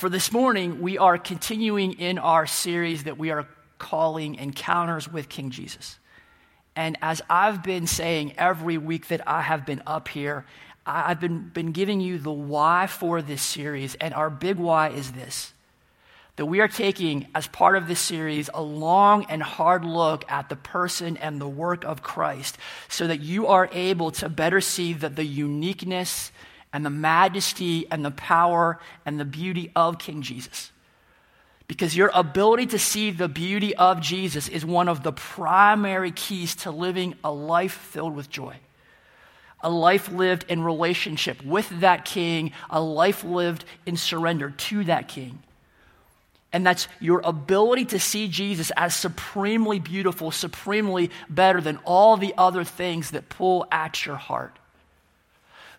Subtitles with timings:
[0.00, 5.28] For this morning, we are continuing in our series that we are calling Encounters with
[5.28, 5.98] King Jesus.
[6.74, 10.46] And as I've been saying every week that I have been up here,
[10.86, 13.94] I've been, been giving you the why for this series.
[13.96, 15.52] And our big why is this
[16.36, 20.48] that we are taking, as part of this series, a long and hard look at
[20.48, 22.56] the person and the work of Christ
[22.88, 26.32] so that you are able to better see that the uniqueness
[26.72, 30.70] and the majesty and the power and the beauty of King Jesus.
[31.66, 36.56] Because your ability to see the beauty of Jesus is one of the primary keys
[36.56, 38.56] to living a life filled with joy.
[39.60, 45.06] A life lived in relationship with that king, a life lived in surrender to that
[45.06, 45.42] king.
[46.52, 52.34] And that's your ability to see Jesus as supremely beautiful, supremely better than all the
[52.36, 54.58] other things that pull at your heart.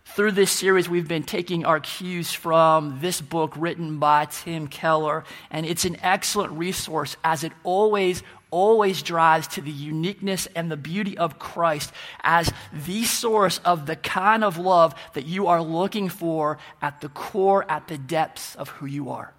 [0.03, 5.23] Through this series, we've been taking our cues from this book written by Tim Keller,
[5.49, 10.75] and it's an excellent resource as it always, always drives to the uniqueness and the
[10.75, 16.09] beauty of Christ as the source of the kind of love that you are looking
[16.09, 19.33] for at the core, at the depths of who you are.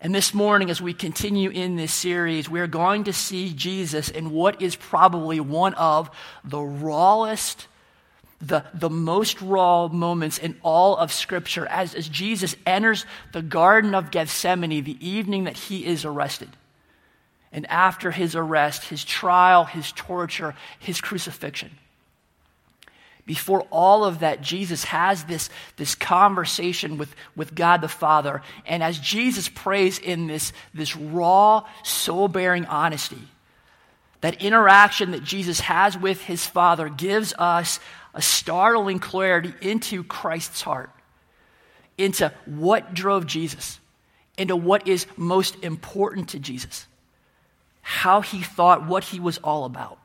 [0.00, 4.30] And this morning, as we continue in this series, we're going to see Jesus in
[4.30, 6.10] what is probably one of
[6.42, 7.66] the rawest,
[8.40, 13.94] the, the most raw moments in all of Scripture as, as Jesus enters the Garden
[13.94, 16.48] of Gethsemane the evening that he is arrested.
[17.52, 21.70] And after his arrest, his trial, his torture, his crucifixion.
[23.26, 28.42] Before all of that, Jesus has this, this conversation with, with God the Father.
[28.66, 33.28] And as Jesus prays in this, this raw, soul bearing honesty,
[34.20, 37.80] that interaction that Jesus has with his Father gives us
[38.14, 40.90] a startling clarity into Christ's heart,
[41.96, 43.78] into what drove Jesus,
[44.36, 46.86] into what is most important to Jesus,
[47.82, 49.98] how he thought, what he was all about.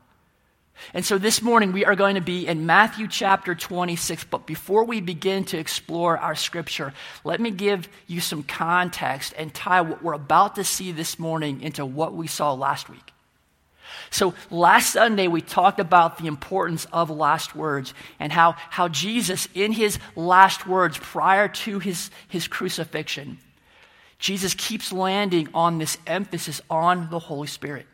[0.94, 4.24] And so this morning we are going to be in Matthew chapter 26.
[4.24, 6.92] But before we begin to explore our scripture,
[7.24, 11.62] let me give you some context and tie what we're about to see this morning
[11.62, 13.12] into what we saw last week.
[14.10, 19.48] So last Sunday we talked about the importance of last words and how, how Jesus,
[19.54, 23.38] in his last words prior to his, his crucifixion,
[24.18, 27.86] Jesus keeps landing on this emphasis on the Holy Spirit.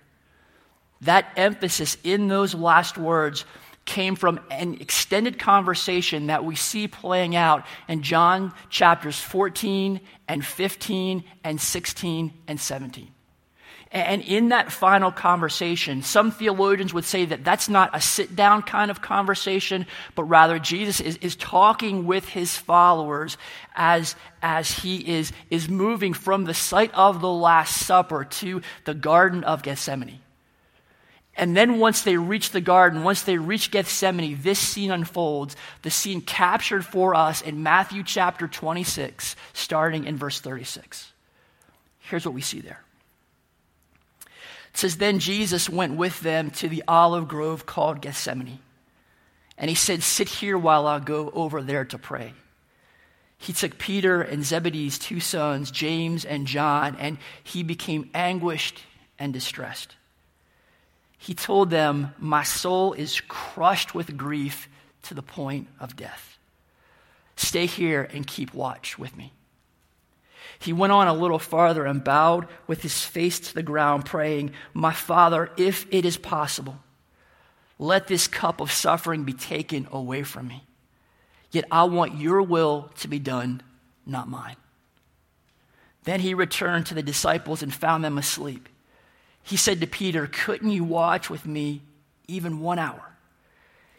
[1.03, 3.45] That emphasis in those last words
[3.85, 10.45] came from an extended conversation that we see playing out in John chapters 14 and
[10.45, 13.09] 15 and 16 and 17.
[13.93, 18.63] And in that final conversation, some theologians would say that that's not a sit down
[18.63, 23.37] kind of conversation, but rather Jesus is, is talking with his followers
[23.77, 28.95] as, as he is, is moving from the site of the Last Supper to the
[28.95, 30.21] Garden of Gethsemane.
[31.35, 35.55] And then once they reach the garden, once they reach Gethsemane, this scene unfolds.
[35.83, 41.13] The scene captured for us in Matthew chapter 26, starting in verse 36.
[42.01, 42.81] Here's what we see there.
[44.72, 48.59] It says, Then Jesus went with them to the olive grove called Gethsemane.
[49.59, 52.34] And he said, Sit here while I go over there to pray.
[53.38, 58.81] He took Peter and Zebedee's two sons, James and John, and he became anguished
[59.19, 59.97] and distressed
[61.22, 64.69] he told them, My soul is crushed with grief
[65.03, 66.37] to the point of death.
[67.37, 69.32] Stay here and keep watch with me.
[70.59, 74.53] He went on a little farther and bowed with his face to the ground, praying,
[74.75, 76.79] My Father, if it is possible,
[77.79, 80.65] let this cup of suffering be taken away from me.
[81.51, 83.63] Yet I want your will to be done,
[84.07, 84.57] not mine.
[86.05, 88.69] Then he returned to the disciples and found them asleep.
[89.43, 91.83] He said to Peter, Couldn't you watch with me
[92.29, 93.13] even one hour?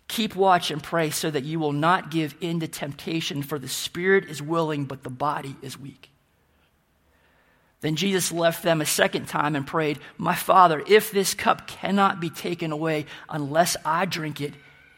[0.08, 3.68] Keep watch and pray so that you will not give in to temptation, for the
[3.68, 6.13] spirit is willing, but the body is weak.
[7.84, 12.22] Then Jesus left them a second time and prayed, My Father, if this cup cannot
[12.22, 14.54] be taken away unless I drink it,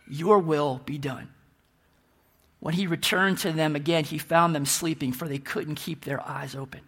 [0.07, 1.29] your will be done.
[2.59, 6.21] When he returned to them again, he found them sleeping, for they couldn't keep their
[6.29, 6.81] eyes open.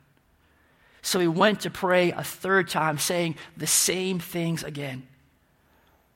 [1.01, 5.01] So he went to pray a third time, saying the same things again.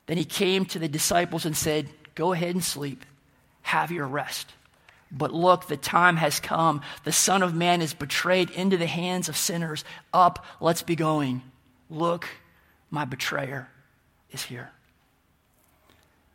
[0.06, 3.04] Then he came to the disciples and said, Go ahead and sleep,
[3.64, 4.54] have your rest.
[5.12, 6.82] But look, the time has come.
[7.04, 9.84] The Son of Man is betrayed into the hands of sinners.
[10.14, 11.42] Up, let's be going.
[11.90, 12.28] Look,
[12.90, 13.70] my betrayer
[14.32, 14.72] is here.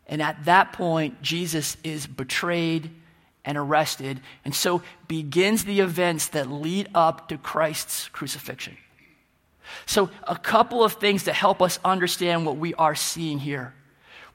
[0.06, 2.90] And at that point, Jesus is betrayed
[3.44, 8.76] and arrested, and so begins the events that lead up to Christ's crucifixion.
[9.86, 13.72] So, a couple of things to help us understand what we are seeing here.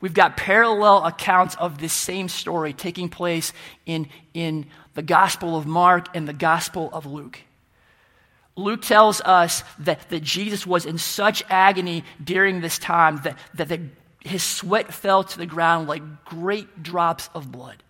[0.01, 3.53] We've got parallel accounts of this same story taking place
[3.85, 4.65] in, in
[4.95, 7.39] the Gospel of Mark and the Gospel of Luke.
[8.55, 13.69] Luke tells us that, that Jesus was in such agony during this time that, that
[13.69, 13.81] the,
[14.19, 17.81] his sweat fell to the ground like great drops of blood,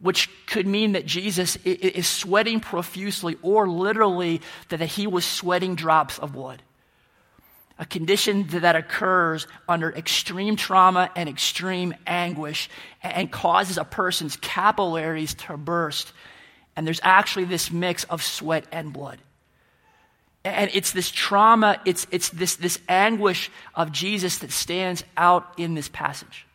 [0.00, 6.18] which could mean that Jesus is sweating profusely or literally that he was sweating drops
[6.18, 6.62] of blood
[7.82, 12.70] a condition that occurs under extreme trauma and extreme anguish
[13.02, 16.12] and causes a person's capillaries to burst.
[16.76, 19.18] And there's actually this mix of sweat and blood.
[20.44, 25.74] And it's this trauma, it's, it's this, this anguish of Jesus that stands out in
[25.74, 26.46] this passage.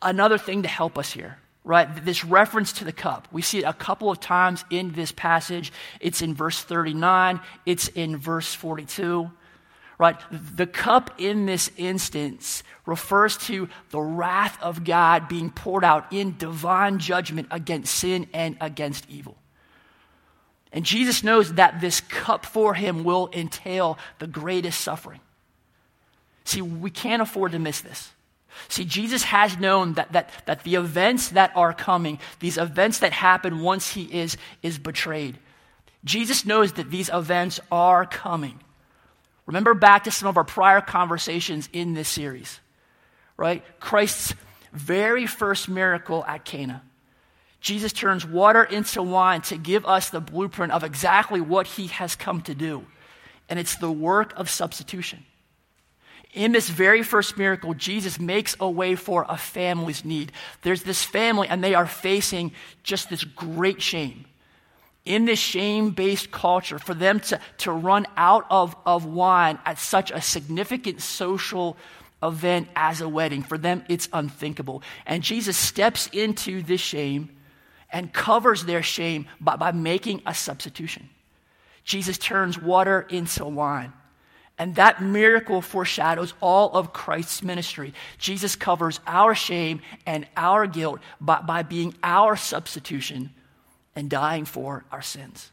[0.00, 2.04] Another thing to help us here, right?
[2.04, 3.26] This reference to the cup.
[3.32, 5.72] We see it a couple of times in this passage.
[5.98, 9.28] It's in verse 39, it's in verse 42
[10.02, 10.20] right?
[10.30, 16.36] The cup in this instance refers to the wrath of God being poured out in
[16.36, 19.36] divine judgment against sin and against evil.
[20.72, 25.20] And Jesus knows that this cup for him will entail the greatest suffering.
[26.44, 28.10] See, we can't afford to miss this.
[28.68, 33.12] See, Jesus has known that, that, that the events that are coming, these events that
[33.12, 35.38] happen once he is, is betrayed,
[36.04, 38.58] Jesus knows that these events are coming.
[39.46, 42.60] Remember back to some of our prior conversations in this series,
[43.36, 43.64] right?
[43.80, 44.34] Christ's
[44.72, 46.82] very first miracle at Cana.
[47.60, 52.16] Jesus turns water into wine to give us the blueprint of exactly what he has
[52.16, 52.84] come to do.
[53.48, 55.24] And it's the work of substitution.
[56.32, 60.32] In this very first miracle, Jesus makes a way for a family's need.
[60.62, 62.52] There's this family, and they are facing
[62.82, 64.24] just this great shame
[65.04, 69.78] in this shame based culture, for them to, to run out of, of wine at
[69.78, 71.76] such a significant social
[72.22, 74.82] event as a wedding, for them it's unthinkable.
[75.06, 77.30] And Jesus steps into this shame
[77.90, 81.08] and covers their shame by, by making a substitution.
[81.84, 83.92] Jesus turns water into wine.
[84.56, 87.92] And that miracle foreshadows all of Christ's ministry.
[88.18, 93.30] Jesus covers our shame and our guilt by, by being our substitution
[93.94, 95.52] and dying for our sins.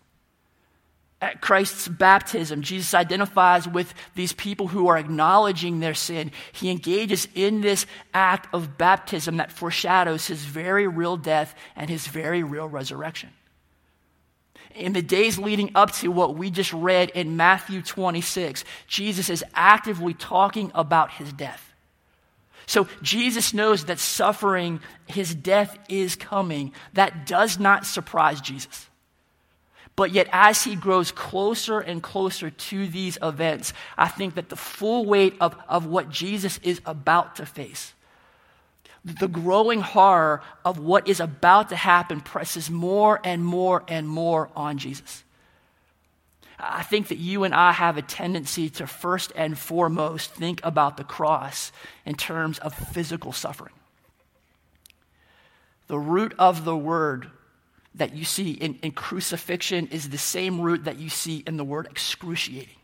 [1.21, 6.31] At Christ's baptism, Jesus identifies with these people who are acknowledging their sin.
[6.53, 12.07] He engages in this act of baptism that foreshadows his very real death and his
[12.07, 13.31] very real resurrection.
[14.75, 19.43] In the days leading up to what we just read in Matthew 26, Jesus is
[19.53, 21.68] actively talking about his death.
[22.69, 26.71] So Jesus knows that suffering, his death is coming.
[26.93, 28.87] That does not surprise Jesus.
[29.95, 34.55] But yet, as he grows closer and closer to these events, I think that the
[34.55, 37.95] full weight of, of what Jesus is about to face,
[39.03, 44.51] the growing horror of what is about to happen, presses more and more and more
[44.55, 45.23] on Jesus.
[46.59, 50.97] I think that you and I have a tendency to first and foremost think about
[50.97, 51.71] the cross
[52.05, 53.73] in terms of physical suffering.
[55.87, 57.31] The root of the word
[57.95, 61.63] that you see in, in crucifixion is the same root that you see in the
[61.63, 62.75] word excruciating.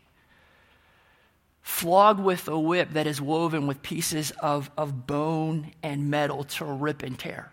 [1.62, 6.64] Flogged with a whip that is woven with pieces of, of bone and metal to
[6.64, 7.52] rip and tear,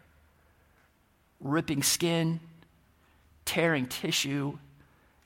[1.39, 2.39] ripping skin,
[3.43, 4.57] tearing tissue,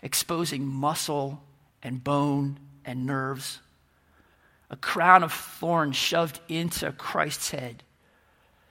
[0.01, 1.44] exposing muscle
[1.82, 3.60] and bone and nerves,
[4.70, 7.84] a crown of thorns shoved into Christ's head,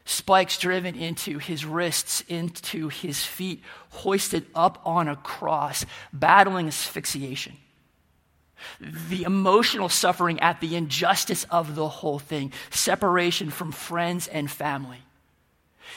[0.05, 7.57] spikes driven into his wrists, into his feet, hoisted up on a cross, battling asphyxiation.
[8.81, 15.03] The emotional suffering at the injustice of the whole thing, separation from friends and family.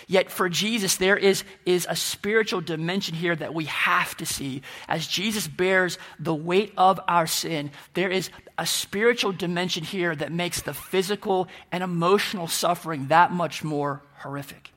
[0.08, 4.62] Yet for Jesus, there is, is a spiritual dimension here that we have to see.
[4.88, 10.32] As Jesus bears the weight of our sin, there is a spiritual dimension here that
[10.32, 14.72] makes the physical and emotional suffering that much more horrific.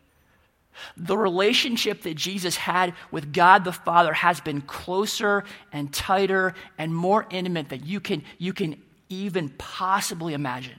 [0.96, 6.94] The relationship that Jesus had with God the Father has been closer and tighter and
[6.94, 10.78] more intimate than you can, you can even possibly imagine.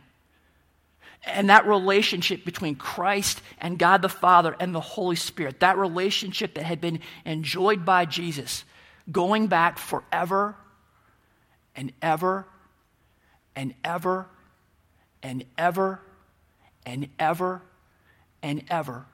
[1.26, 6.56] And that relationship between Christ and God the Father and the Holy Spirit, that relationship
[6.56, 8.66] that had been enjoyed by Jesus,
[9.12, 10.56] going back forever
[11.76, 12.46] and ever
[13.56, 14.28] and ever
[15.22, 16.02] and ever
[16.86, 17.62] and ever
[18.42, 19.06] and ever,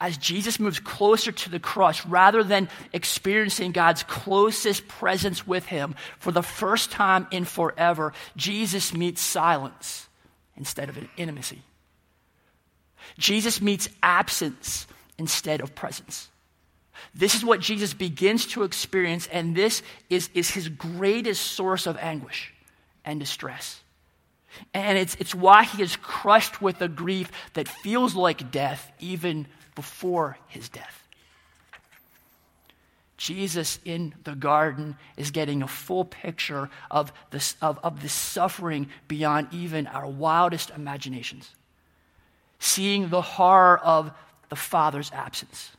[0.00, 5.94] as Jesus moves closer to the cross, rather than experiencing God's closest presence with him
[6.18, 10.08] for the first time in forever, Jesus meets silence
[10.60, 11.62] instead of an intimacy.
[13.18, 14.86] Jesus meets absence
[15.18, 16.28] instead of presence.
[17.14, 21.96] This is what Jesus begins to experience, and this is, is his greatest source of
[21.96, 22.52] anguish
[23.04, 23.80] and distress.
[24.74, 29.46] And it's, it's why he is crushed with a grief that feels like death, even
[29.74, 31.08] before his death.
[33.20, 38.88] Jesus in the garden is getting a full picture of this, of, of this suffering
[39.08, 41.50] beyond even our wildest imaginations.
[42.58, 44.10] Seeing the horror of
[44.48, 45.72] the Father's absence,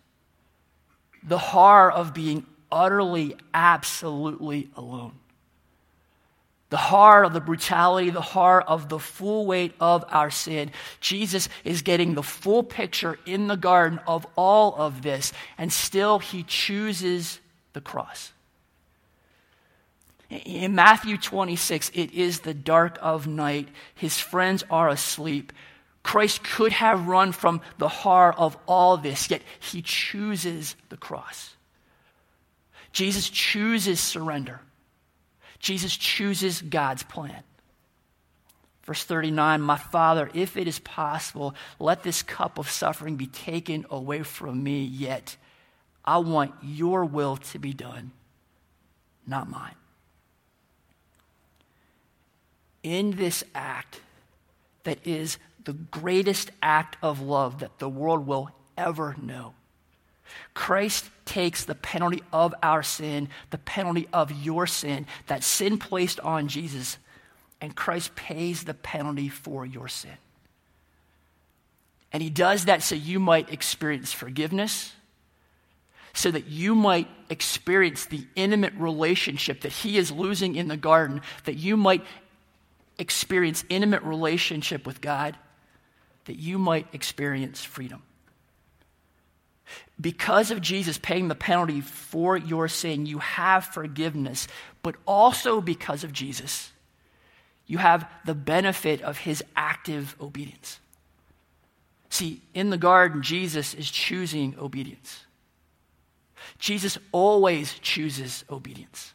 [1.24, 5.14] the horror of being utterly, absolutely alone
[6.72, 10.72] the horror of the brutality, the horror of the full weight of our sin.
[11.02, 16.20] Jesus is getting the full picture in the garden of all of this, and still
[16.20, 17.42] he chooses
[17.74, 18.32] the cross.
[20.30, 23.68] In Matthew 26, it is the dark of night.
[23.94, 25.52] His friends are asleep.
[26.04, 31.54] Christ could have run from the horror of all this, yet he chooses the cross.
[32.94, 34.62] Jesus chooses surrender.
[35.62, 37.44] Jesus chooses God's plan.
[38.84, 43.86] Verse 39 My Father, if it is possible, let this cup of suffering be taken
[43.90, 45.38] away from me, yet
[46.04, 48.12] I want your will to be done,
[49.28, 49.76] not mine.
[52.82, 54.02] In this act,
[54.84, 59.54] that is the greatest act of love that the world will ever know,
[60.54, 66.20] Christ takes the penalty of our sin, the penalty of your sin, that sin placed
[66.20, 66.98] on Jesus,
[67.62, 70.18] and Christ pays the penalty for your sin.
[72.12, 74.94] And he does that so you might experience forgiveness,
[76.14, 81.22] so that you might experience the intimate relationship that he is losing in the garden,
[81.46, 82.04] that you might
[82.98, 85.38] experience intimate relationship with God,
[86.26, 88.04] that you might experience freedom.
[90.00, 94.48] Because of Jesus paying the penalty for your sin, you have forgiveness,
[94.82, 96.72] but also because of Jesus,
[97.68, 100.80] you have the benefit of his active obedience.
[102.10, 105.26] See, in the garden, Jesus is choosing obedience.
[106.60, 109.14] Jesus always chooses obedience.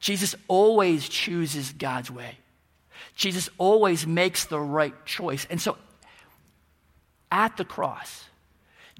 [0.00, 2.38] Jesus always chooses God's way.
[3.14, 5.46] Jesus always makes the right choice.
[5.50, 5.76] And so
[7.30, 8.24] at the cross,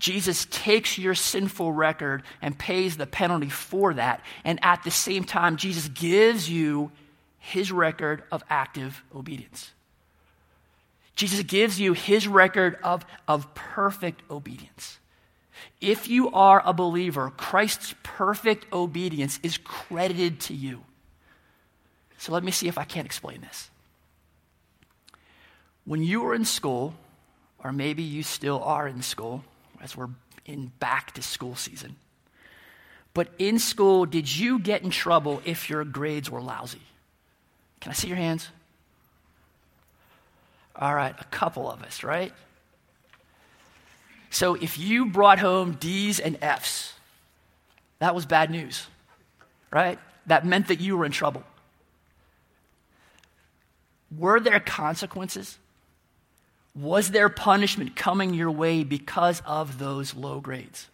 [0.02, 4.20] Jesus takes your sinful record and pays the penalty for that.
[4.42, 6.90] And at the same time, Jesus gives you
[7.38, 9.70] his record of active obedience.
[11.14, 14.98] Jesus gives you his record of, of perfect obedience.
[15.80, 20.82] If you are a believer, Christ's perfect obedience is credited to you.
[22.18, 23.70] So let me see if I can't explain this.
[25.84, 26.94] When you were in school,
[27.62, 29.44] or maybe you still are in school,
[29.82, 30.08] as we're
[30.46, 31.96] in back to school season.
[33.14, 36.80] But in school, did you get in trouble if your grades were lousy?
[37.80, 38.48] Can I see your hands?
[40.74, 42.32] All right, a couple of us, right?
[44.30, 46.94] So if you brought home D's and F's,
[47.98, 48.86] that was bad news,
[49.70, 49.98] right?
[50.26, 51.42] That meant that you were in trouble.
[54.16, 55.58] Were there consequences?
[56.74, 60.88] Was there punishment coming your way because of those low grades?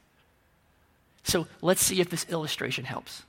[1.23, 3.23] So let's see if this illustration helps.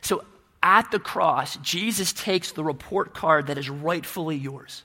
[0.00, 0.24] So
[0.62, 4.84] at the cross, Jesus takes the report card that is rightfully yours.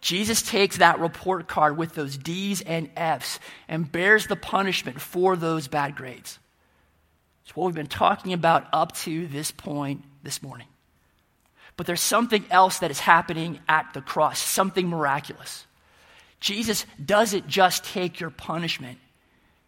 [0.00, 5.36] Jesus takes that report card with those D's and F's and bears the punishment for
[5.36, 6.38] those bad grades.
[7.44, 10.66] It's what we've been talking about up to this point this morning.
[11.76, 15.66] But there's something else that is happening at the cross, something miraculous.
[16.40, 18.98] Jesus doesn't just take your punishment,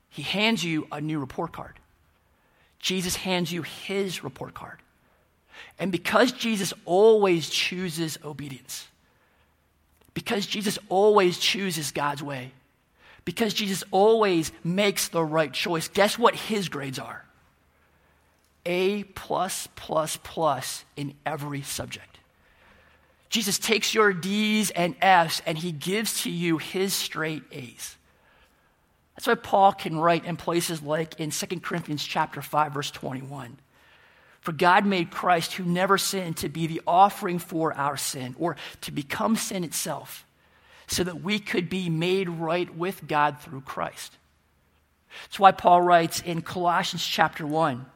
[0.09, 1.79] He hands you a new report card.
[2.79, 4.79] Jesus hands you His report card.
[5.79, 8.87] And because Jesus always chooses obedience,
[10.15, 12.53] because Jesus always chooses God's way,
[13.27, 17.26] because Jesus always makes the right choice, guess what his grades are?
[18.67, 22.19] A plus, plus, plus in every subject.
[23.31, 27.97] Jesus takes your D's and F's and he gives to you his straight A's.
[29.15, 33.57] That's why Paul can write in places like in 2 Corinthians chapter 5 verse 21.
[34.41, 38.57] For God made Christ who never sinned to be the offering for our sin or
[38.83, 40.27] to become sin itself
[40.87, 44.17] so that we could be made right with God through Christ.
[45.25, 47.87] That's why Paul writes in Colossians chapter 1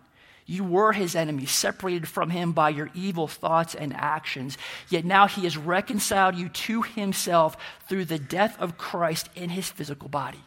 [0.51, 4.59] You were his enemy, separated from him by your evil thoughts and actions.
[4.89, 7.57] Yet now he has reconciled you to himself
[7.89, 10.41] through the death of Christ in his physical body.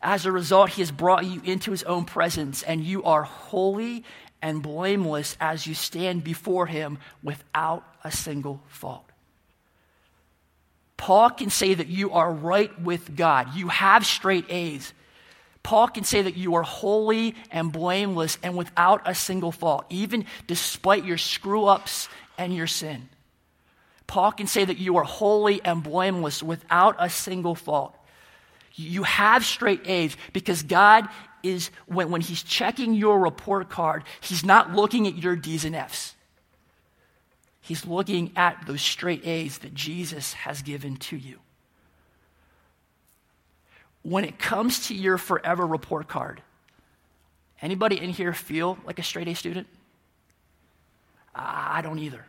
[0.00, 4.02] As a result, he has brought you into his own presence, and you are holy
[4.40, 9.04] and blameless as you stand before him without a single fault.
[10.96, 13.54] Paul can say that you are right with God.
[13.56, 14.94] You have straight A's.
[15.66, 20.24] Paul can say that you are holy and blameless and without a single fault, even
[20.46, 22.08] despite your screw ups
[22.38, 23.08] and your sin.
[24.06, 27.96] Paul can say that you are holy and blameless without a single fault.
[28.76, 31.08] You have straight A's because God
[31.42, 35.74] is, when, when He's checking your report card, He's not looking at your D's and
[35.74, 36.14] F's.
[37.60, 41.40] He's looking at those straight A's that Jesus has given to you
[44.08, 46.40] when it comes to your forever report card,
[47.60, 49.66] anybody in here feel like a straight A student?
[51.34, 52.24] I don't either.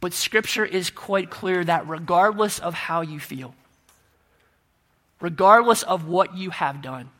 [0.00, 3.52] But scripture is quite clear that regardless of how you feel,
[5.20, 7.10] regardless of what you have done,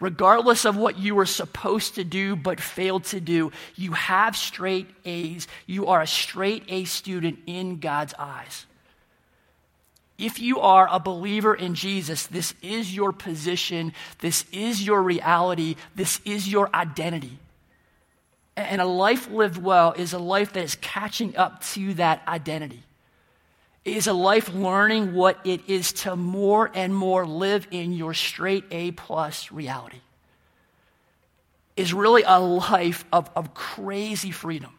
[0.00, 4.88] regardless of what you were supposed to do but failed to do, you have straight
[5.04, 5.46] A's.
[5.64, 8.66] You are a straight A student in God's eyes.
[10.20, 15.76] If you are a believer in Jesus, this is your position, this is your reality,
[15.96, 17.38] this is your identity.
[18.54, 22.82] And a life lived well is a life that is catching up to that identity.
[23.84, 28.12] It is a life learning what it is to more and more live in your
[28.12, 30.00] straight A plus reality.
[31.76, 34.74] Is really a life of, of crazy freedom.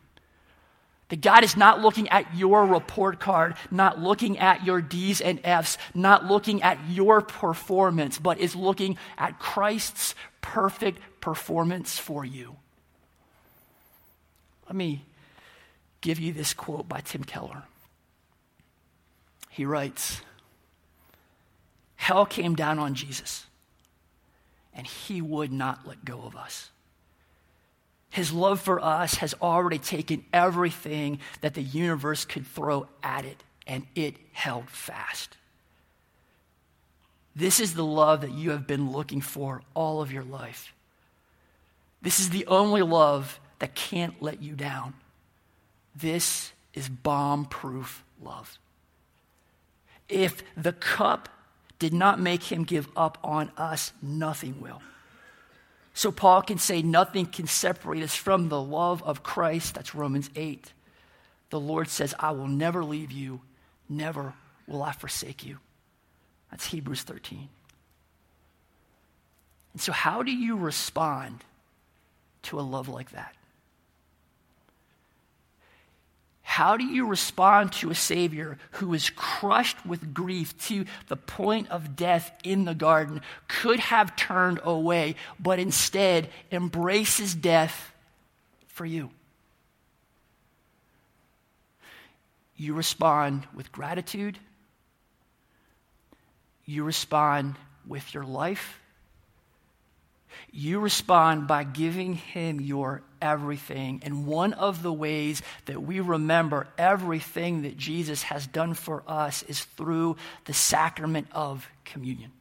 [1.12, 5.41] That God is not looking at your report card, not looking at your D's and
[5.44, 12.56] F's, not looking at your performance, but is looking at Christ's perfect performance for you.
[14.68, 15.03] Let me
[16.00, 17.64] give you this quote by Tim Keller.
[19.50, 20.22] He writes
[21.98, 23.48] Hell came down on Jesus,
[24.74, 26.70] and he would not let go of us.
[28.11, 33.41] His love for us has already taken everything that the universe could throw at it,
[33.65, 35.37] and it held fast.
[37.33, 40.74] This is the love that you have been looking for all of your life.
[42.01, 44.93] This is the only love that can't let you down.
[45.95, 48.59] This is bomb proof love.
[50.09, 51.29] If the cup
[51.79, 54.81] did not make him give up on us, nothing will.
[55.94, 59.75] So Paul can say, Nothing can separate us from the love of Christ.
[59.75, 60.72] That's Romans 8.
[61.50, 63.42] The Lord says, I will never leave you,
[63.90, 64.34] never
[64.68, 65.58] will I forsake you.
[66.50, 67.50] That's Hebrews 13.
[69.74, 71.44] And so, how do you respond
[72.44, 73.36] to a love like that?
[76.51, 81.70] How do you respond to a Savior who is crushed with grief to the point
[81.70, 87.94] of death in the garden, could have turned away, but instead embraces death
[88.68, 89.11] for you?
[92.57, 94.37] You respond with gratitude,
[96.66, 97.55] you respond
[97.87, 98.80] with your life.
[100.51, 104.01] You respond by giving him your everything.
[104.03, 109.44] And one of the ways that we remember everything that Jesus has done for us
[109.44, 112.31] is through the sacrament of communion.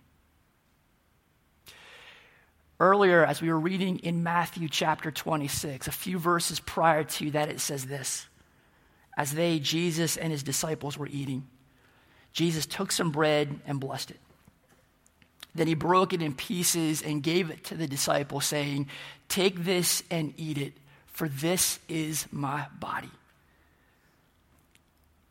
[2.80, 7.50] Earlier, as we were reading in Matthew chapter 26, a few verses prior to that,
[7.50, 8.26] it says this
[9.16, 11.46] As they, Jesus and his disciples, were eating,
[12.32, 14.20] Jesus took some bread and blessed it.
[15.54, 18.88] Then he broke it in pieces and gave it to the disciples, saying,
[19.28, 20.74] Take this and eat it,
[21.06, 23.10] for this is my body.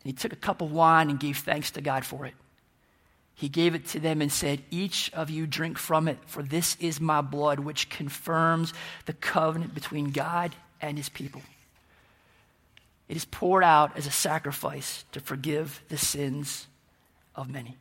[0.04, 2.34] And he took a cup of wine and gave thanks to God for it.
[3.36, 6.76] He gave it to them and said, Each of you drink from it, for this
[6.82, 8.74] is my blood, which confirms
[9.06, 11.42] the covenant between God and his people.
[13.08, 16.68] It is poured out as a sacrifice to forgive the sins
[17.36, 17.78] of many.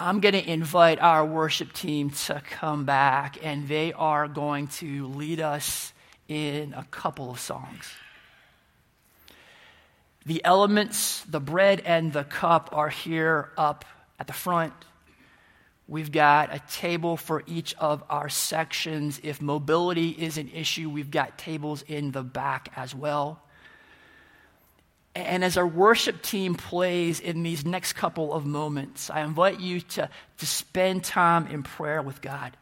[0.00, 5.08] I'm going to invite our worship team to come back, and they are going to
[5.08, 5.92] lead us
[6.28, 7.90] in a couple of songs.
[10.24, 13.84] The elements, the bread and the cup, are here up
[14.20, 14.72] at the front.
[15.88, 19.18] We've got a table for each of our sections.
[19.24, 23.42] If mobility is an issue, we've got tables in the back as well.
[25.18, 29.80] And as our worship team plays in these next couple of moments, I invite you
[29.80, 32.56] to, to spend time in prayer with God.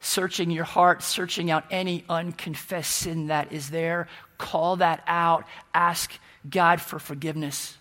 [0.00, 4.08] Searching your heart, searching out any unconfessed sin that is there.
[4.38, 5.44] Call that out.
[5.74, 7.76] Ask God for forgiveness.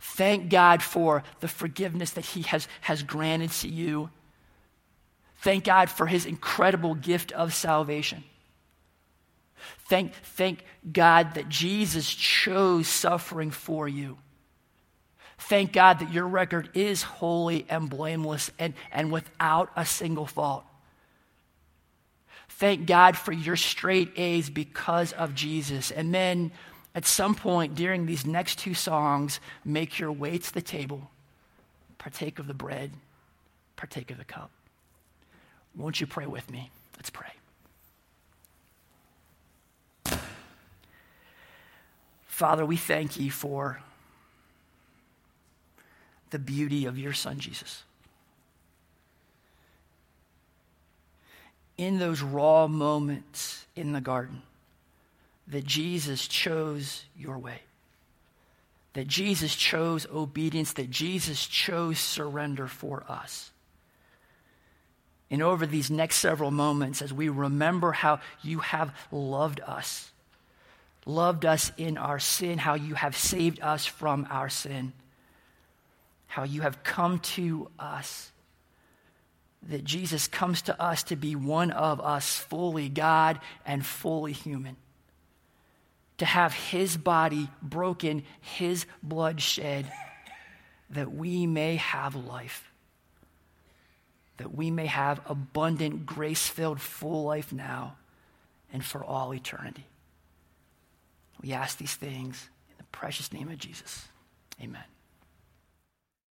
[0.00, 4.10] Thank God for the forgiveness that He has, has granted to you.
[5.36, 8.24] Thank God for His incredible gift of salvation.
[9.88, 14.18] Thank, thank God that Jesus chose suffering for you.
[15.38, 20.64] Thank God that your record is holy and blameless and, and without a single fault.
[22.48, 25.92] Thank God for your straight A's because of Jesus.
[25.92, 26.50] And then
[26.94, 31.08] at some point during these next two songs, make your way to the table,
[31.98, 32.90] partake of the bread,
[33.76, 34.50] partake of the cup.
[35.76, 36.70] Won't you pray with me?
[36.96, 37.30] Let's pray.
[42.38, 43.80] Father, we thank you for
[46.30, 47.82] the beauty of your Son, Jesus.
[51.76, 54.42] In those raw moments in the garden,
[55.48, 57.62] that Jesus chose your way,
[58.92, 63.50] that Jesus chose obedience, that Jesus chose surrender for us.
[65.28, 70.12] And over these next several moments, as we remember how you have loved us,
[71.08, 74.92] loved us in our sin, how you have saved us from our sin,
[76.26, 78.30] how you have come to us.
[79.70, 84.76] That Jesus comes to us to be one of us, fully God and fully human.
[86.18, 89.90] To have his body broken, his blood shed,
[90.90, 92.70] that we may have life.
[94.36, 97.96] That we may have abundant, grace filled, full life now
[98.72, 99.86] and for all eternity.
[101.40, 104.08] We ask these things in the precious name of Jesus.
[104.62, 104.84] Amen.